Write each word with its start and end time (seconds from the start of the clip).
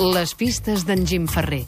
Les 0.00 0.32
pistes 0.34 0.84
d'en 0.88 1.04
Jim 1.06 1.26
Ferrer. 1.30 1.64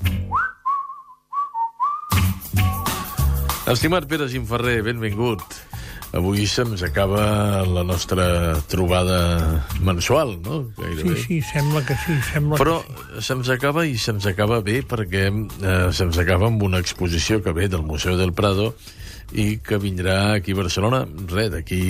Estimat 3.70 4.06
Pere 4.06 4.28
Gimferrer, 4.30 4.80
benvingut. 4.86 5.42
Avui 6.16 6.46
se'ns 6.48 6.80
acaba 6.86 7.64
la 7.66 7.82
nostra 7.84 8.54
trobada 8.70 9.64
mensual, 9.84 10.36
no? 10.42 10.60
Sí, 10.76 10.82
Gairebé. 10.82 11.16
sí, 11.22 11.40
sembla 11.42 11.82
que 11.84 11.96
sí, 12.06 12.14
sembla 12.32 12.56
Però 12.60 12.78
que 12.86 12.94
sí. 13.18 13.26
se'ns 13.26 13.50
acaba 13.52 13.84
i 13.86 13.96
se'ns 14.00 14.24
acaba 14.30 14.60
bé 14.64 14.80
perquè 14.86 15.26
eh, 15.28 15.90
se'ns 15.92 16.16
acaba 16.22 16.46
amb 16.46 16.62
una 16.62 16.78
exposició 16.78 17.42
que 17.42 17.52
ve 17.52 17.66
del 17.68 17.82
Museu 17.82 18.16
del 18.16 18.32
Prado 18.32 18.70
i 19.32 19.58
que 19.58 19.78
vindrà 19.82 20.34
aquí 20.36 20.52
a 20.52 20.60
Barcelona, 20.60 21.00
res, 21.32 21.50
d'aquí 21.50 21.80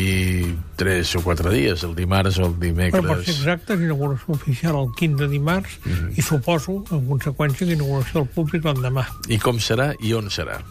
tres 0.76 1.14
o 1.16 1.20
quatre 1.22 1.50
dies, 1.52 1.82
el 1.84 1.94
dimarts 1.94 2.38
o 2.40 2.46
el 2.46 2.56
dimecres. 2.58 3.02
Però 3.02 3.12
per 3.16 3.24
ser 3.24 3.34
exactes, 3.34 3.80
inauguració 3.80 4.34
oficial 4.34 4.78
el 4.80 4.88
15 4.96 5.24
de 5.24 5.28
dimarts 5.28 5.78
Mhm. 5.84 6.14
i 6.16 6.22
suposo, 6.22 6.82
en 6.90 7.06
conseqüència, 7.08 7.66
que 7.66 7.72
inauguració 7.76 8.20
al 8.20 8.28
públic 8.28 8.64
l'endemà 8.64 9.06
I 9.28 9.38
com 9.38 9.58
serà 9.58 9.92
i 10.00 10.12
on 10.14 10.30
serà? 10.30 10.62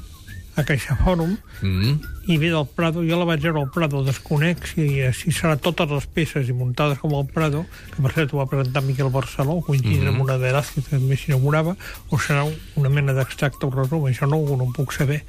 a 0.58 0.64
Caixa 0.64 0.96
Fòrum 0.96 1.38
Mm 1.62 2.00
i 2.28 2.38
ve 2.40 2.48
del 2.50 2.66
Prado, 2.66 3.04
jo 3.06 3.20
la 3.20 3.26
vaig 3.26 3.40
veure 3.44 3.60
al 3.62 3.70
Prado, 3.70 4.00
desconec 4.04 4.66
si, 4.66 4.98
si 5.14 5.30
serà 5.30 5.60
totes 5.62 5.92
les 5.92 6.08
peces 6.08 6.48
i 6.50 6.54
muntades 6.58 6.98
com 6.98 7.14
el 7.14 7.28
Prado, 7.30 7.68
que 7.94 8.02
per 8.02 8.12
cert 8.16 8.34
ho 8.34 8.40
va 8.40 8.48
presentar 8.50 8.82
Miquel 8.82 9.12
Barceló, 9.14 9.60
coincidint 9.62 10.08
amb 10.08 10.24
una 10.24 10.40
de 10.40 10.48
Velázquez 10.48 10.88
que 10.88 10.96
també 10.98 11.18
s'inaugurava, 11.22 11.76
o 12.10 12.18
serà 12.18 12.48
una 12.82 12.90
mena 12.90 13.14
d'extracte 13.14 13.68
o 13.68 13.70
resum, 13.70 14.08
això 14.10 14.26
no, 14.26 14.40
no 14.58 14.64
ho 14.66 14.74
puc 14.74 14.92
saber. 14.98 15.22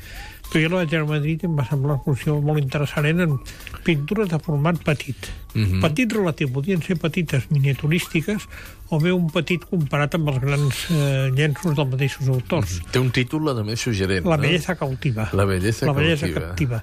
Però 0.50 0.60
jo 0.62 0.68
la 0.70 0.76
vaig 0.82 0.92
veure 0.92 1.04
a 1.04 1.10
Madrid 1.10 1.42
i 1.42 1.48
em 1.48 1.56
va 1.58 1.64
semblar 1.66 1.90
una 1.90 1.96
exposició 1.98 2.36
molt 2.44 2.60
interessant. 2.62 3.06
Eren 3.10 3.38
pintures 3.84 4.28
de 4.30 4.38
format 4.38 4.78
petit. 4.86 5.28
Mhm. 5.54 5.80
Petit 5.82 6.12
relatiu, 6.12 6.50
podien 6.52 6.82
ser 6.82 6.96
petites 7.00 7.48
miniaturístiques 7.50 8.46
o 8.90 9.00
bé 9.00 9.12
un 9.12 9.26
petit 9.32 9.64
comparat 9.66 10.14
amb 10.14 10.28
els 10.30 10.38
grans 10.44 10.84
eh, 10.90 11.30
llenços 11.34 11.74
dels 11.74 11.90
mateixos 11.90 12.28
autors. 12.28 12.78
Té 12.92 13.02
un 13.02 13.10
títol, 13.10 13.48
a 13.50 13.62
més, 13.64 13.80
suggerent, 13.80 14.24
La 14.24 14.36
no? 14.36 14.42
bellesa 14.42 14.76
cautiva. 14.76 15.30
La 15.32 15.44
bellesa 15.44 15.86
la 15.86 15.92
bellesa 15.92 16.28
cautiva. 16.30 16.82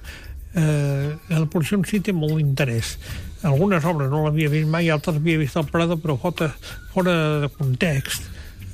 Eh, 0.54 1.16
la 1.28 1.46
posició 1.50 1.78
en 1.78 1.84
si 1.88 1.98
té 2.00 2.12
molt 2.12 2.36
d'interès. 2.38 2.98
Algunes 3.42 3.84
obres 3.84 4.10
no 4.10 4.22
l'havia 4.24 4.48
vist 4.52 4.68
mai, 4.70 4.88
altres 4.88 5.16
havia 5.16 5.38
vist 5.40 5.56
al 5.56 5.66
Prado, 5.66 5.96
però 5.98 6.14
fora, 6.20 6.52
fora 6.92 7.40
de 7.42 7.48
context, 7.48 8.22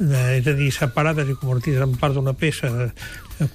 és 0.01 0.47
a 0.48 0.55
dir, 0.56 0.70
separades 0.73 1.29
i 1.29 1.37
convertides 1.37 1.84
en 1.84 1.97
part 2.01 2.17
d'una 2.17 2.33
peça 2.33 2.70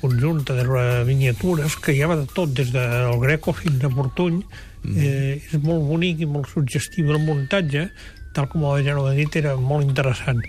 conjunta 0.02 0.54
de 0.58 0.66
miniatures, 1.08 1.78
que 1.82 1.96
hi 1.96 2.04
ha 2.04 2.10
de 2.14 2.28
tot, 2.34 2.54
des 2.54 2.72
del 2.74 3.18
Greco 3.22 3.54
fins 3.54 3.84
a 3.84 3.90
Fortuny, 3.90 4.44
eh, 4.86 5.42
és 5.42 5.58
molt 5.64 5.86
bonic 5.90 6.22
i 6.22 6.30
molt 6.30 6.50
suggestiu 6.52 7.12
el 7.14 7.24
muntatge, 7.26 7.90
tal 8.36 8.50
com 8.52 8.66
ja 8.84 8.98
ho 9.00 9.08
he 9.12 9.16
dit, 9.16 9.36
era 9.40 9.56
molt 9.56 9.88
interessant. 9.88 10.42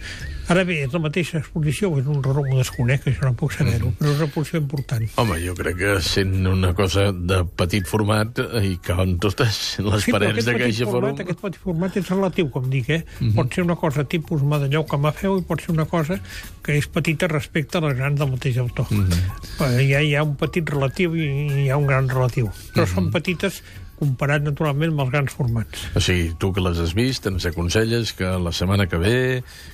Ara 0.46 0.62
bé, 0.62 0.76
és 0.84 0.92
la 0.94 1.00
mateixa 1.02 1.40
exposició, 1.40 1.88
és 1.98 2.06
un 2.06 2.20
ho 2.22 2.42
desconec, 2.54 3.02
això 3.10 3.24
no 3.26 3.32
puc 3.34 3.50
saber-ho, 3.56 3.88
però 3.98 4.12
és 4.12 4.20
una 4.20 4.26
exposició 4.28 4.60
important. 4.60 5.06
Home, 5.18 5.38
jo 5.42 5.54
crec 5.58 5.78
que 5.80 5.94
sent 6.06 6.46
una 6.46 6.70
cosa 6.78 7.08
de 7.10 7.40
petit 7.58 7.88
format 7.90 8.38
i 8.62 8.76
que 8.78 8.94
en 8.94 9.16
totes 9.22 9.78
les 9.82 10.04
Sí, 10.06 10.12
parets 10.14 10.46
de 10.46 10.54
Caixa 10.60 10.86
format. 10.86 11.18
Aquest 11.24 11.40
petit 11.42 11.58
format 11.64 11.96
és 11.98 12.06
relatiu, 12.12 12.50
com 12.54 12.68
dic, 12.70 12.90
eh? 12.94 13.00
Mhm. 13.18 13.34
Pot 13.34 13.54
ser 13.58 13.64
una 13.66 13.74
cosa 13.80 14.04
tipus 14.04 14.44
medalló 14.46 14.84
que 14.86 15.00
Mafeu 15.02 15.40
i 15.40 15.42
pot 15.42 15.60
ser 15.60 15.74
una 15.74 15.86
cosa 15.90 16.20
que 16.62 16.76
és 16.78 16.86
petita 16.86 17.26
respecte 17.26 17.78
a 17.78 17.80
les 17.88 17.96
grans 17.98 18.18
del 18.20 18.30
mateix 18.30 18.58
autor. 18.58 18.86
Mhm. 18.90 19.80
hi, 19.80 19.94
ha, 19.94 20.02
hi 20.02 20.14
ha 20.14 20.22
un 20.22 20.36
petit 20.36 20.68
relatiu 20.68 21.16
i 21.16 21.26
hi 21.64 21.68
ha 21.70 21.76
un 21.76 21.86
gran 21.86 22.08
relatiu. 22.08 22.52
Però 22.72 22.86
Mhm. 22.86 22.94
són 22.94 23.10
petites 23.10 23.62
comparat 23.98 24.44
naturalment 24.44 24.92
amb 24.94 25.04
els 25.06 25.12
grans 25.14 25.34
formats. 25.36 25.86
O 25.96 26.00
sigui, 26.04 26.30
tu 26.38 26.52
que 26.52 26.62
les 26.64 26.78
has 26.82 26.94
vist, 26.96 27.26
ens 27.30 27.46
aconselles 27.48 28.12
que 28.16 28.28
la 28.42 28.52
setmana 28.52 28.86
que 28.90 28.98
ve, 29.00 29.16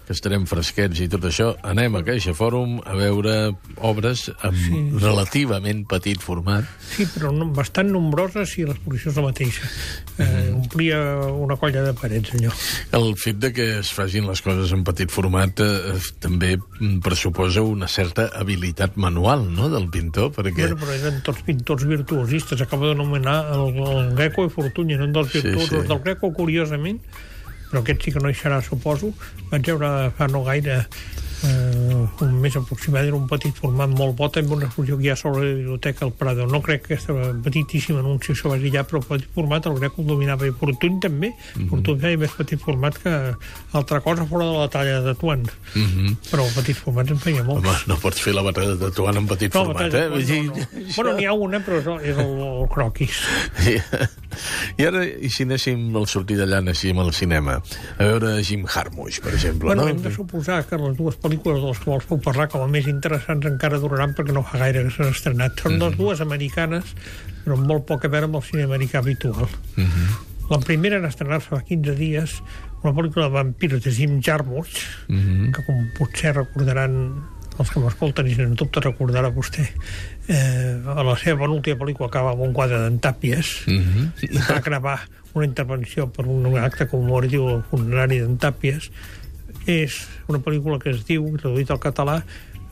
que 0.06 0.12
estarem 0.16 0.46
fresquets 0.50 1.00
i 1.04 1.08
tot 1.12 1.24
això, 1.28 1.52
anem 1.66 1.96
a 1.98 2.04
Caixa 2.06 2.34
Fòrum 2.36 2.78
a 2.86 2.94
veure 2.98 3.36
obres 3.82 4.28
amb 4.42 4.56
sí. 4.58 4.82
relativament 5.02 5.84
petit 5.90 6.20
format. 6.22 6.66
Sí, 6.94 7.06
però 7.14 7.32
no, 7.34 7.48
bastant 7.54 7.90
nombroses 7.92 8.56
i 8.58 8.66
l'exposició 8.68 9.12
és 9.12 9.18
la 9.20 9.26
mateixa. 9.28 9.68
Eh, 10.18 10.30
Mhm. 10.32 10.54
omplia 10.62 10.98
una 11.32 11.56
colla 11.56 11.82
de 11.82 11.92
parets, 11.94 12.32
allò. 12.34 12.50
El 12.92 13.16
fet 13.16 13.38
de 13.38 13.52
que 13.52 13.78
es 13.78 13.92
facin 13.92 14.26
les 14.26 14.42
coses 14.42 14.72
en 14.72 14.82
petit 14.84 15.10
format 15.10 15.60
eh, 15.60 15.98
també 16.20 16.56
mm, 16.58 16.98
pressuposa 17.04 17.62
una 17.62 17.88
certa 17.88 18.28
habilitat 18.34 18.96
manual, 18.96 19.46
no?, 19.52 19.68
del 19.72 19.88
pintor, 19.90 20.30
perquè... 20.32 20.68
Bueno, 20.68 20.76
però 20.80 20.94
eren 20.98 21.22
tots 21.24 21.42
pintors 21.46 21.84
virtuosistes. 21.88 22.60
Acaba 22.60 22.88
d'anomenar 22.92 23.38
el, 23.54 23.76
el 23.82 24.11
Greco 24.18 24.44
i 24.46 24.50
Fortuny, 24.52 24.94
eren 24.96 25.12
dels 25.12 25.30
Sí, 25.32 25.40
virtuosos 25.40 25.82
sí. 25.82 25.88
del 25.88 26.00
Greco, 26.04 26.32
curiosament, 26.36 27.00
però 27.70 27.80
aquest 27.82 28.02
sí 28.04 28.12
que 28.12 28.20
no 28.20 28.28
hi 28.30 28.34
serà, 28.36 28.60
suposo. 28.62 29.12
Vaig 29.50 29.66
veure 29.72 30.10
fa 30.18 30.26
no 30.28 30.42
gaire 30.44 30.82
eh, 31.44 32.24
un 32.24 32.40
mes 32.40 32.56
aproximat, 32.56 33.04
era 33.04 33.16
un 33.16 33.26
petit 33.28 33.54
format 33.56 33.90
molt 33.90 34.16
bo, 34.18 34.28
també 34.32 34.54
una 34.56 34.66
exposició 34.66 34.98
que 34.98 35.06
hi 35.06 35.10
ha 35.12 35.16
sobre 35.16 35.44
la 35.44 35.54
biblioteca 35.58 36.04
al 36.06 36.12
Prado. 36.12 36.46
No 36.46 36.60
crec 36.62 36.86
que 36.86 36.94
aquesta 36.94 37.14
petitíssima 37.44 38.00
anunci 38.00 38.32
això 38.32 38.52
vagi 38.52 38.70
allà, 38.70 38.84
però 38.88 39.02
petit 39.04 39.28
format, 39.34 39.66
el 39.66 39.78
Greco 39.80 40.02
el 40.02 40.08
dominava 40.12 40.46
i 40.46 40.52
Fortuny 40.52 41.00
també. 41.00 41.32
Mhm. 41.56 41.68
Fortuny 41.70 42.00
feia 42.00 42.18
més 42.18 42.30
petit 42.38 42.60
format 42.60 42.98
que 43.02 43.14
altra 43.72 44.00
cosa 44.00 44.26
fora 44.26 44.46
de 44.46 44.58
la 44.58 44.68
talla 44.68 45.00
de 45.00 45.14
Tuan. 45.14 45.42
Mm 45.74 45.86
-hmm. 45.86 46.16
Però 46.30 46.46
el 46.46 46.54
petit 46.54 46.76
format 46.76 47.10
en 47.10 47.18
feia 47.18 47.42
molt. 47.42 47.64
Home, 47.64 47.76
no 47.86 47.96
pots 47.96 48.20
fer 48.20 48.34
la 48.34 48.42
batalla 48.42 48.74
de 48.74 48.90
Tuan 48.90 49.16
en 49.16 49.26
petit 49.26 49.54
No, 49.54 49.64
format, 49.64 49.82
batalla 49.82 50.04
eh? 50.04 50.24
Tuan, 50.26 50.46
no, 50.46 50.54
no. 50.54 50.92
Bueno, 50.96 51.12
n'hi 51.16 51.24
ha 51.24 51.32
una, 51.32 51.58
però 51.60 51.80
és 51.80 51.86
el, 51.86 52.18
el, 52.18 52.62
el 52.62 52.68
croquis. 52.68 53.16
I 54.78 54.86
ara, 54.86 55.04
i 55.04 55.28
si 55.30 55.44
anéssim 55.44 55.94
al 55.96 56.06
sortir 56.06 56.38
d'allà, 56.40 56.58
anéssim 56.62 56.98
al 56.98 57.12
cinema, 57.12 57.62
a 57.98 58.02
veure 58.02 58.42
Jim 58.42 58.64
Jarmusch, 58.66 59.20
per 59.20 59.34
exemple, 59.34 59.66
Bueno, 59.66 59.82
no? 59.82 59.88
hem 59.88 60.02
de 60.02 60.12
suposar 60.14 60.64
que 60.66 60.76
les 60.76 60.96
dues 60.96 61.16
pel·lícules 61.16 61.31
de 61.40 61.60
les 61.60 61.78
quals 61.78 62.04
puc 62.04 62.22
parlar 62.22 62.48
com 62.52 62.62
a 62.62 62.68
més 62.68 62.86
interessants 62.86 63.46
encara 63.46 63.78
duraran 63.78 64.12
perquè 64.14 64.32
no 64.32 64.42
fa 64.42 64.58
gaire 64.58 64.82
que 64.84 64.90
s'han 64.90 65.08
estrenat. 65.14 65.56
Són 65.60 65.78
Mhm. 65.78 65.80
les 65.82 65.96
dues 65.96 66.20
americanes, 66.20 66.84
però 67.44 67.56
amb 67.56 67.66
molt 67.66 67.86
poc 67.86 68.04
a 68.04 68.08
veure 68.08 68.26
amb 68.26 68.36
el 68.36 68.42
cine 68.42 68.64
americà 68.64 68.98
habitual. 68.98 69.48
Mhm. 69.76 70.30
La 70.50 70.58
primera 70.58 70.96
en 70.96 71.04
estrenar-se 71.06 71.48
fa 71.48 71.62
15 71.62 71.94
dies, 71.94 72.42
una 72.82 72.92
pel·lícula 72.92 73.24
de 73.24 73.30
vampirs 73.30 73.82
de 73.82 73.90
Jim 73.90 74.20
Jarmusch, 74.20 75.06
Mhm. 75.08 75.52
que 75.52 75.64
com 75.64 75.88
potser 75.98 76.34
recordaran 76.34 77.14
els 77.58 77.70
que 77.70 77.80
m'escolten 77.80 78.26
i 78.26 78.34
sens 78.34 78.56
dubte 78.56 78.80
recordarà 78.80 79.28
vostè 79.32 79.68
eh, 80.28 80.80
a 80.86 81.02
la 81.02 81.16
seva 81.16 81.40
penúltima 81.44 81.76
pel·lícula 81.78 82.06
acaba 82.08 82.30
amb 82.32 82.40
un 82.40 82.52
quadre 82.52 82.78
d'en 82.78 82.98
Tàpies 83.00 83.66
Mhm. 83.66 84.12
i 84.22 84.38
va 84.38 84.60
gravar 84.60 85.00
una 85.34 85.44
intervenció 85.46 86.10
per 86.10 86.26
un 86.26 86.46
acte 86.58 86.86
commemoratiu 86.86 87.48
al 87.48 87.62
funerari 87.64 88.18
d'en 88.20 88.38
Tàpies 88.38 88.90
és 89.66 89.98
una 90.28 90.40
pel·lícula 90.42 90.78
que 90.82 90.90
es 90.94 91.04
diu, 91.08 91.26
traduït 91.38 91.70
al 91.70 91.82
català 91.82 92.22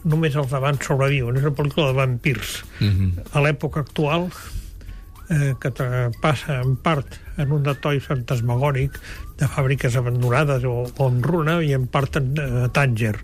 només 0.05 0.37
els 0.37 0.53
abans 0.56 0.81
sobreviuen. 0.84 1.37
És 1.37 1.45
una 1.45 1.56
pel·lícula 1.56 1.91
de 1.91 1.99
vampirs. 1.99 2.62
Mhm. 2.81 3.12
a 3.33 3.41
l'època 3.41 3.81
actual 3.81 4.31
eh, 5.31 5.55
que 5.61 5.71
passa 6.21 6.61
en 6.61 6.77
part 6.77 7.19
en 7.39 7.53
un 7.53 7.62
detall 7.62 8.00
fantasmagòric 8.00 8.99
de 9.39 9.47
fàbriques 9.47 9.97
abandonades 9.97 10.65
o, 10.65 10.87
o 10.97 11.09
en 11.09 11.23
runa 11.23 11.61
i 11.62 11.73
en 11.73 11.87
part 11.87 12.17
en 12.17 12.34
eh, 12.37 12.69
Tànger 12.75 13.17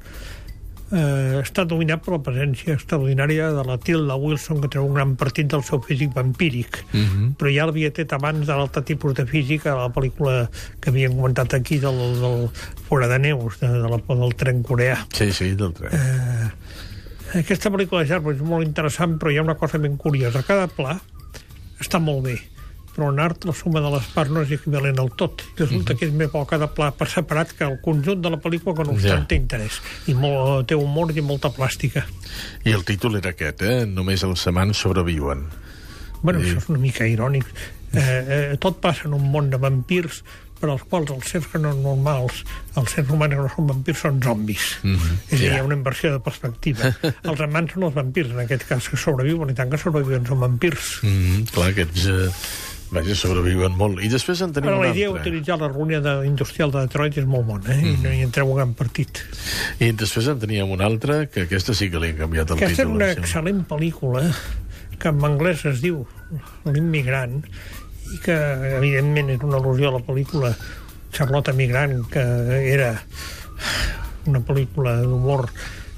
eh, 0.92 1.40
està 1.42 1.64
dominat 1.66 2.02
per 2.04 2.12
la 2.14 2.20
presència 2.22 2.74
extraordinària 2.76 3.48
de 3.54 3.64
la 3.66 3.76
Tilda 3.82 4.14
Wilson 4.16 4.60
que 4.62 4.68
treu 4.70 4.86
un 4.86 4.94
gran 4.94 5.14
partit 5.18 5.48
del 5.50 5.64
seu 5.66 5.80
físic 5.82 6.12
vampíric 6.14 6.84
Mhm. 6.92 7.34
però 7.38 7.50
ja 7.54 7.66
l'havia 7.66 7.90
tret 7.92 8.12
abans 8.12 8.46
de 8.46 8.52
l'altre 8.54 8.82
tipus 8.82 9.14
de 9.14 9.26
física 9.26 9.72
a 9.72 9.76
la 9.86 9.88
pel·lícula 9.92 10.48
que 10.80 10.90
havíem 10.90 11.16
comentat 11.16 11.54
aquí 11.54 11.78
del, 11.78 11.98
del 12.20 12.48
Fora 12.88 13.08
de 13.08 13.18
Neus 13.18 13.58
de, 13.60 13.68
de 13.68 13.88
la, 13.88 13.98
del 13.98 14.34
tren 14.36 14.62
coreà 14.62 14.98
Sí, 15.12 15.32
sí, 15.32 15.54
del 15.54 15.72
tren. 15.74 15.90
Eh, 15.92 16.50
aquesta 17.40 17.70
pel·lícula 17.70 18.02
de 18.04 18.08
Jarbo 18.08 18.30
és 18.32 18.40
molt 18.40 18.64
interessant, 18.66 19.18
però 19.18 19.32
hi 19.32 19.38
ha 19.38 19.42
una 19.42 19.56
cosa 19.58 19.78
ben 19.78 19.96
curiosa. 19.96 20.42
Cada 20.46 20.68
pla 20.68 21.00
està 21.82 21.98
molt 22.00 22.22
bé, 22.24 22.36
però 22.96 23.10
en 23.12 23.20
art 23.20 23.44
la 23.44 23.52
suma 23.52 23.82
de 23.84 23.90
les 23.92 24.06
parts 24.14 24.32
no 24.32 24.40
és 24.42 24.50
equivalent 24.56 24.98
al 25.02 25.10
tot. 25.20 25.44
Resulta 25.60 25.94
que 25.94 26.06
és 26.08 26.14
més 26.16 26.30
bo 26.32 26.42
cada 26.48 26.70
pla 26.72 26.88
per 26.96 27.06
separat 27.12 27.52
que 27.52 27.64
el 27.68 27.76
conjunt 27.84 28.22
de 28.24 28.30
la 28.32 28.40
pel·lícula, 28.40 28.74
que 28.78 28.84
no 28.88 28.96
obstant 28.96 29.20
Ja. 29.22 29.28
té 29.28 29.36
interès. 29.36 29.78
I 30.08 30.14
molt, 30.14 30.66
té 30.66 30.74
humor 30.74 31.12
i 31.14 31.20
molta 31.20 31.50
plàstica. 31.52 32.06
I 32.64 32.72
el 32.72 32.84
títol 32.88 33.16
era 33.20 33.30
aquest, 33.36 33.60
eh? 33.62 33.84
Només 33.86 34.24
els 34.24 34.46
amants 34.48 34.78
sobreviuen. 34.80 35.44
Bueno, 36.22 36.40
Sí. 36.40 36.46
això 36.48 36.58
és 36.64 36.68
una 36.72 36.78
mica 36.78 37.04
irònic. 37.06 37.44
Eh, 37.92 38.00
eh, 38.52 38.56
tot 38.58 38.80
passa 38.80 39.06
en 39.06 39.14
un 39.14 39.30
món 39.30 39.48
de 39.50 39.56
vampirs 39.58 40.22
per 40.58 40.70
als 40.70 40.82
quals 40.88 41.10
els 41.12 41.28
sers 41.28 41.46
que 41.52 41.58
no 41.60 41.74
normals, 41.74 42.38
els 42.76 42.90
sers 42.90 43.08
humans 43.12 43.34
que 43.34 43.40
no 43.42 43.48
són 43.54 43.66
vampirs, 43.66 43.98
són 44.00 44.22
zombis. 44.24 44.78
Mhm, 44.82 45.18
És 45.28 45.32
a 45.32 45.36
dir, 45.42 45.52
hi 45.52 45.58
ha 45.58 45.62
una 45.64 45.74
inversió 45.76 46.10
de 46.12 46.18
perspectiva. 46.20 46.94
els 47.30 47.40
amants 47.44 47.72
són 47.74 47.82
els 47.84 47.94
vampirs, 47.94 48.30
en 48.32 48.40
aquest 48.40 48.64
cas, 48.66 48.88
que 48.88 48.96
sobreviuen, 48.96 49.50
i 49.50 49.54
tant 49.54 49.68
que 49.70 49.76
sobreviuen 49.78 50.24
són 50.26 50.40
vampirs. 50.40 51.00
Mm, 51.02 51.42
clar, 51.52 51.68
aquests... 51.74 52.06
Eh, 52.06 52.30
vaja, 52.92 53.14
sobreviuen 53.18 53.74
molt. 53.78 54.00
I 54.04 54.08
després 54.12 54.40
en 54.44 54.52
tenim 54.56 54.70
Però 54.70 54.80
un 54.80 54.86
la 54.86 54.92
idea 54.94 55.10
d'utilitzar 55.12 55.58
la 55.60 55.68
ruïna 55.72 56.00
de, 56.04 56.14
industrial 56.28 56.72
de 56.74 56.84
Detroit 56.86 57.16
és 57.22 57.26
molt 57.28 57.46
bona, 57.48 57.74
eh? 57.74 57.92
I 57.92 57.96
no 58.02 58.12
hi 58.14 58.22
entreu 58.26 58.50
un 58.52 58.60
gran 58.60 58.74
partit. 58.78 59.22
I 59.82 59.90
després 59.92 60.28
en 60.32 60.38
teníem 60.42 60.70
un 60.70 60.84
altre, 60.84 61.26
que 61.32 61.46
aquesta 61.46 61.74
sí 61.74 61.90
que 61.90 62.02
li 62.02 62.12
han 62.14 62.20
canviat 62.24 62.52
el 62.54 62.60
Aquesta 62.60 62.72
és 62.72 62.78
títol. 62.84 62.94
una 62.96 63.10
em 63.10 63.14
sembla. 63.14 63.26
excel·lent 63.26 63.64
pel·lícula 63.70 64.24
que 64.98 65.12
en 65.12 65.24
anglès 65.28 65.64
es 65.68 65.82
diu 65.84 66.06
L'immigrant 66.64 67.42
i 68.14 68.20
que 68.24 68.34
evidentment 68.78 69.28
és 69.34 69.42
una 69.44 69.58
al·lusió 69.60 69.90
a 69.90 69.96
la 69.98 70.04
pel·lícula 70.06 70.54
Charlotte 71.12 71.52
Migrant 71.54 72.00
que 72.10 72.22
era 72.72 72.92
una 74.26 74.40
pel·lícula 74.42 74.96
d'humor 75.02 75.46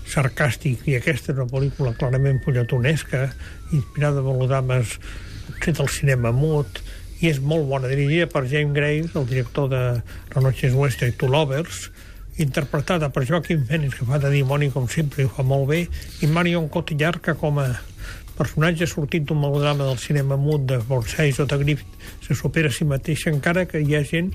sarcàstic 0.09 0.87
i 0.89 0.97
aquesta 0.99 1.33
és 1.33 1.39
una 1.39 1.49
pel·lícula 1.51 1.95
clarament 1.99 2.41
polletonesca, 2.45 3.29
inspirada 3.77 4.21
en 4.23 4.29
melodrames 4.29 4.99
potser 5.49 5.75
del 5.81 5.89
cinema 5.89 6.33
mut, 6.33 6.83
i 7.19 7.33
és 7.33 7.41
molt 7.43 7.67
bona, 7.67 7.91
dirigida 7.91 8.29
per 8.31 8.47
James 8.47 8.75
Graves, 8.75 9.15
el 9.19 9.27
director 9.27 9.69
de 9.73 9.83
La 10.35 10.43
noche 10.43 10.69
es 10.69 10.75
nuestra 10.75 11.09
i 11.09 11.17
Two 11.19 11.31
Lovers, 11.33 11.89
interpretada 12.39 13.09
per 13.11 13.25
Joaquim 13.27 13.65
Phoenix, 13.67 13.97
que 13.99 14.07
fa 14.07 14.21
de 14.23 14.31
dimoni 14.31 14.71
com 14.71 14.87
sempre 14.89 15.25
i 15.25 15.27
ho 15.27 15.33
fa 15.35 15.43
molt 15.43 15.67
bé, 15.73 15.81
i 16.23 16.31
Marion 16.31 16.69
Cotillard, 16.71 17.21
que 17.25 17.35
com 17.35 17.59
a 17.59 17.73
personatge 18.39 18.87
sortit 18.87 19.27
d'un 19.27 19.41
melodrama 19.43 19.89
del 19.89 19.99
cinema 19.99 20.39
mut 20.39 20.63
de 20.71 20.79
Borseis 20.79 21.41
o 21.43 21.47
de 21.51 21.59
Griffith 21.59 22.07
se 22.23 22.39
supera 22.39 22.71
a 22.71 22.75
si 22.75 22.87
mateixa, 22.87 23.33
encara 23.35 23.67
que 23.67 23.83
hi 23.83 23.99
ha 23.99 24.05
gent 24.07 24.31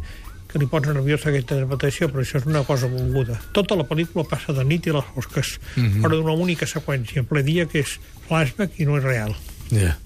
que 0.51 0.59
li 0.59 0.67
posa 0.69 0.91
nerviosa 0.93 1.31
aquesta 1.31 1.55
interpretació, 1.55 2.11
però 2.11 2.21
això 2.21 2.37
és 2.37 2.45
una 2.45 2.61
cosa 2.67 2.91
volguda. 2.91 3.39
Tota 3.55 3.79
la 3.79 3.87
pel·lícula 3.89 4.27
passa 4.29 4.53
de 4.53 4.67
nit 4.67 4.85
i 4.85 4.93
les 4.93 5.07
fosques, 5.15 5.57
mm 5.75 5.83
-hmm. 5.83 6.01
però 6.03 6.19
d'una 6.19 6.35
única 6.35 6.67
seqüència, 6.67 7.23
ple 7.23 7.41
dia, 7.41 7.65
que 7.65 7.79
és 7.79 7.99
flashback 8.27 8.79
i 8.79 8.85
no 8.85 8.97
és 8.97 9.03
real. 9.03 9.33
Ja. 9.71 9.79
Yeah. 9.79 9.97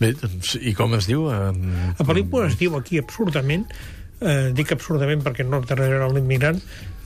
Bé, 0.00 0.14
doncs, 0.16 0.54
i 0.56 0.72
com 0.76 0.94
es 0.96 1.06
diu? 1.10 1.26
En... 1.34 1.58
La 1.98 2.06
pel·lícula 2.08 2.46
es 2.48 2.56
diu 2.60 2.76
aquí 2.78 2.98
absurdament, 3.02 3.66
eh, 4.20 4.48
dic 4.56 4.72
absurdament 4.72 5.20
perquè 5.26 5.44
no 5.44 5.60
darrere 5.68 6.08
l'immigrant, 6.14 6.60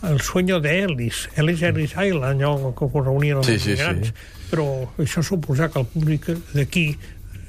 el 0.05 0.20
sueño 0.20 0.61
de 0.61 0.76
Ellis, 0.85 1.25
Ellis 1.41 1.62
Ellis 1.67 1.94
Island, 1.96 2.43
allò 2.44 2.73
que 2.76 2.87
ho 2.87 3.02
reunien 3.02 3.41
els 3.41 3.46
Sí, 3.50 3.58
sí, 3.58 3.73
immigrants, 3.73 4.12
sí. 4.12 4.49
però 4.52 4.67
això 5.02 5.25
suposa 5.26 5.70
que 5.73 5.81
el 5.82 5.87
públic 5.91 6.29
d'aquí 6.55 6.87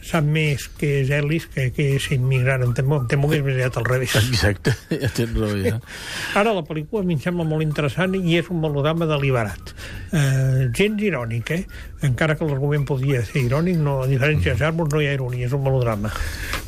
sap 0.05 0.25
més 0.25 0.67
que 0.79 0.89
és 1.01 1.11
Ellis 1.13 1.47
que, 1.51 1.69
que 1.75 1.87
és 1.97 2.07
immigrant. 2.15 2.63
Em 2.67 2.73
temo, 2.77 2.99
em 3.01 3.07
temo 3.09 3.29
que 3.31 3.39
és 3.39 3.45
més 3.45 3.57
aviat 3.57 3.79
al 3.81 3.87
revés. 3.87 4.15
Exacte, 4.19 4.75
ja 4.91 5.09
tens 5.09 5.33
raó, 5.37 5.55
ja. 5.59 5.79
Ara 6.39 6.53
la 6.55 6.63
pel·lícula 6.67 7.03
a 7.03 7.07
mi 7.07 7.17
em 7.17 7.23
sembla 7.23 7.47
molt 7.47 7.65
interessant 7.65 8.15
i 8.19 8.37
és 8.39 8.51
un 8.53 8.61
melodrama 8.63 9.07
deliberat. 9.09 9.73
Eh, 10.15 10.67
gens 10.75 11.01
irònic, 11.01 11.51
eh? 11.55 11.63
Encara 12.05 12.37
que 12.37 12.45
l'argument 12.47 12.85
podia 12.87 13.23
ser 13.25 13.45
irònic, 13.47 13.79
no, 13.81 14.01
a 14.03 14.09
diferència 14.09 14.53
dels 14.53 14.65
arbres 14.67 14.93
no 14.93 15.01
hi 15.01 15.09
ha 15.09 15.15
ironia, 15.17 15.49
és 15.49 15.55
un 15.57 15.65
melodrama. 15.65 16.13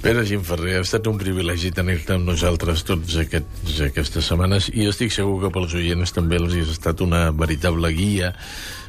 Pere 0.02 0.26
Gimferrer, 0.26 0.80
ha 0.80 0.86
estat 0.86 1.08
un 1.10 1.20
privilegi 1.22 1.72
tenir-te 1.76 2.18
amb 2.18 2.30
nosaltres 2.30 2.84
tots 2.88 3.18
aquests, 3.22 3.78
aquestes 3.90 4.28
setmanes 4.32 4.72
i 4.74 4.90
estic 4.90 5.14
segur 5.14 5.40
que 5.44 5.54
pels 5.54 5.78
oients 5.78 6.14
també 6.16 6.42
els 6.42 6.58
ha 6.58 6.66
estat 6.74 7.02
una 7.06 7.28
veritable 7.36 7.94
guia 7.94 8.34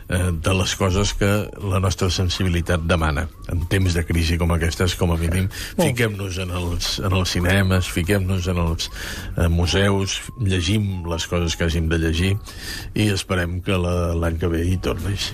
eh, 0.09 0.31
de 0.33 0.55
les 0.55 0.75
coses 0.81 1.13
que 1.15 1.29
la 1.71 1.81
nostra 1.81 2.09
sensibilitat 2.11 2.81
demana. 2.89 3.27
En 3.53 3.63
temps 3.69 3.95
de 3.95 4.05
crisi 4.05 4.37
com 4.39 4.51
aquestes, 4.53 4.95
com 5.01 5.13
a 5.13 5.17
mínim, 5.21 5.49
fiquem-nos 5.79 6.39
en, 6.45 6.51
els, 6.51 6.99
en 7.01 7.13
els 7.17 7.31
cinemes, 7.37 7.89
fiquem-nos 7.93 8.49
en 8.53 8.59
els 8.65 8.91
eh, 9.37 9.49
museus, 9.49 10.19
llegim 10.41 11.05
les 11.09 11.27
coses 11.31 11.57
que 11.57 11.65
hàgim 11.69 11.89
de 11.89 11.99
llegir 12.03 12.35
i 12.95 13.09
esperem 13.15 13.61
que 13.65 13.77
la- 13.79 14.15
l'any 14.19 14.39
que 14.39 14.49
ve 14.53 14.65
hi 14.69 14.77
tornis. 14.83 15.33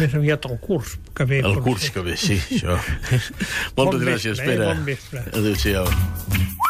Més 0.00 0.14
aviat 0.14 0.44
el 0.50 0.58
curs 0.60 0.96
que 1.14 1.24
ve. 1.28 1.40
El 1.44 1.60
curs 1.64 1.90
que 1.90 2.00
ve, 2.06 2.16
sí, 2.16 2.38
això. 2.38 2.78
Moltes 3.76 3.76
Bon 3.76 4.00
gràcies, 4.00 4.36
vespre, 4.38 4.52
eh? 4.52 4.56
Pere. 4.56 4.72
Bon 4.74 4.84
vespre. 4.88 5.24
Adéu-siau. 5.32 6.61